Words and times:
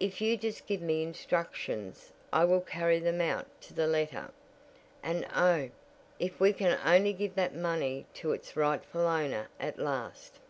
"If 0.00 0.20
you 0.20 0.36
just 0.36 0.66
give 0.66 0.80
me 0.82 1.04
instructions 1.04 2.12
I 2.32 2.44
will 2.44 2.60
carry 2.60 2.98
them 2.98 3.20
out 3.20 3.46
to 3.60 3.72
the 3.72 3.86
letter. 3.86 4.32
And 5.00 5.24
oh! 5.32 5.70
if 6.18 6.40
we 6.40 6.52
can 6.52 6.76
only 6.84 7.12
give 7.12 7.36
that 7.36 7.54
money 7.54 8.06
to 8.14 8.32
its 8.32 8.56
rightful 8.56 9.02
owner 9.02 9.46
at 9.60 9.78
last." 9.78 10.40